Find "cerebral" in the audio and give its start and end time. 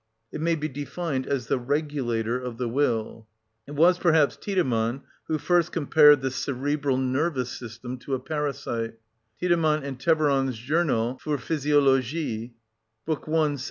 6.31-6.97